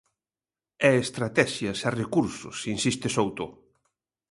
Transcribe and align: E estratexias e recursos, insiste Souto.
E 0.89 0.91
estratexias 1.05 1.79
e 1.87 1.89
recursos, 2.01 2.57
insiste 2.73 3.07
Souto. 3.15 3.45